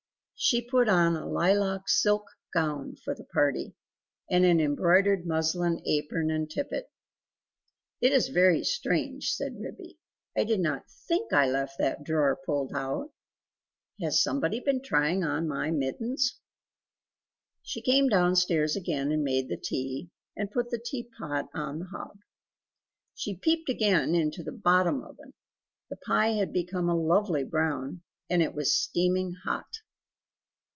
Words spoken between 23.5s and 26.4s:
again into the BOTTOM oven, the pie